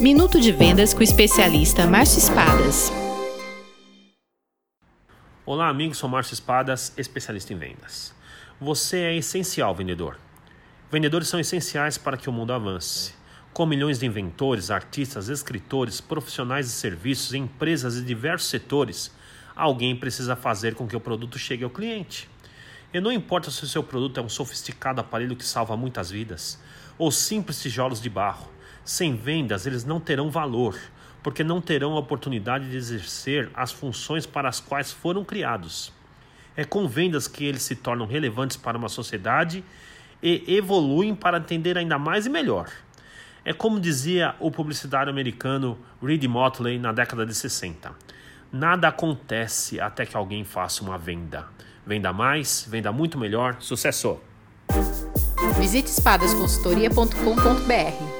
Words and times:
Minuto 0.00 0.40
de 0.40 0.50
Vendas 0.50 0.94
com 0.94 1.00
o 1.00 1.02
especialista 1.02 1.86
Márcio 1.86 2.20
Espadas. 2.20 2.90
Olá, 5.44 5.68
amigos, 5.68 5.98
sou 5.98 6.08
Márcio 6.08 6.32
Espadas, 6.32 6.94
especialista 6.96 7.52
em 7.52 7.58
vendas. 7.58 8.14
Você 8.58 8.96
é 8.96 9.16
essencial, 9.16 9.74
vendedor. 9.74 10.18
Vendedores 10.90 11.28
são 11.28 11.38
essenciais 11.38 11.98
para 11.98 12.16
que 12.16 12.30
o 12.30 12.32
mundo 12.32 12.50
avance. 12.54 13.12
Com 13.52 13.66
milhões 13.66 13.98
de 13.98 14.06
inventores, 14.06 14.70
artistas, 14.70 15.28
escritores, 15.28 16.00
profissionais 16.00 16.64
de 16.64 16.72
serviços, 16.72 17.34
empresas 17.34 17.96
de 17.96 18.02
diversos 18.02 18.48
setores, 18.48 19.14
alguém 19.54 19.94
precisa 19.94 20.34
fazer 20.34 20.74
com 20.74 20.88
que 20.88 20.96
o 20.96 21.00
produto 21.00 21.38
chegue 21.38 21.62
ao 21.62 21.68
cliente. 21.68 22.26
E 22.90 22.98
não 23.02 23.12
importa 23.12 23.50
se 23.50 23.62
o 23.64 23.68
seu 23.68 23.82
produto 23.82 24.18
é 24.18 24.22
um 24.22 24.30
sofisticado 24.30 25.02
aparelho 25.02 25.36
que 25.36 25.44
salva 25.44 25.76
muitas 25.76 26.10
vidas, 26.10 26.58
ou 26.96 27.12
simples 27.12 27.60
tijolos 27.60 28.00
de 28.00 28.08
barro. 28.08 28.59
Sem 28.84 29.14
vendas, 29.14 29.66
eles 29.66 29.84
não 29.84 30.00
terão 30.00 30.30
valor, 30.30 30.78
porque 31.22 31.44
não 31.44 31.60
terão 31.60 31.92
a 31.92 31.98
oportunidade 31.98 32.70
de 32.70 32.76
exercer 32.76 33.50
as 33.54 33.72
funções 33.72 34.26
para 34.26 34.48
as 34.48 34.60
quais 34.60 34.92
foram 34.92 35.24
criados. 35.24 35.92
É 36.56 36.64
com 36.64 36.88
vendas 36.88 37.28
que 37.28 37.44
eles 37.44 37.62
se 37.62 37.76
tornam 37.76 38.06
relevantes 38.06 38.56
para 38.56 38.76
uma 38.76 38.88
sociedade 38.88 39.64
e 40.22 40.44
evoluem 40.46 41.14
para 41.14 41.38
atender 41.38 41.78
ainda 41.78 41.98
mais 41.98 42.26
e 42.26 42.30
melhor. 42.30 42.68
É 43.44 43.52
como 43.52 43.80
dizia 43.80 44.34
o 44.38 44.50
publicitário 44.50 45.10
americano 45.10 45.78
Reed 46.02 46.24
Motley 46.24 46.78
na 46.78 46.92
década 46.92 47.24
de 47.24 47.34
60. 47.34 47.92
Nada 48.52 48.88
acontece 48.88 49.80
até 49.80 50.04
que 50.04 50.16
alguém 50.16 50.44
faça 50.44 50.82
uma 50.82 50.98
venda. 50.98 51.46
Venda 51.86 52.12
mais, 52.12 52.66
venda 52.68 52.92
muito 52.92 53.16
melhor. 53.16 53.56
Sucesso! 53.60 54.20
Visite 55.58 55.88
espadasconsultoria.com.br 55.88 58.19